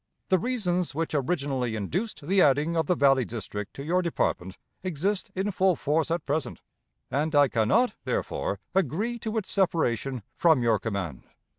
The 0.29 0.39
reasons 0.39 0.95
which 0.95 1.13
originally 1.13 1.75
induced 1.75 2.25
the 2.25 2.41
adding 2.41 2.75
of 2.75 2.87
the 2.87 2.95
Valley 2.95 3.23
district 3.23 3.75
to 3.75 3.83
your 3.83 4.01
department 4.01 4.57
exist 4.81 5.29
in 5.35 5.51
full 5.51 5.75
force 5.75 6.09
at 6.09 6.25
present, 6.25 6.59
and 7.11 7.35
I 7.35 7.47
can 7.47 7.67
not, 7.67 7.93
therefore, 8.03 8.59
agree 8.73 9.19
to 9.19 9.37
its 9.37 9.51
separation 9.51 10.23
from 10.35 10.63
your 10.63 10.79
command. 10.79 11.25